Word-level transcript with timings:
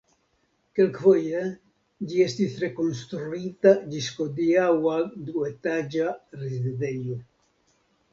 Kelkfoje 0.77 1.41
ĝi 2.13 2.23
estis 2.27 2.55
rekonstruita 2.63 3.73
ĝis 3.91 4.07
hodiaŭa 4.21 4.95
duetaĝa 5.29 6.09
rezidejo. 6.45 7.19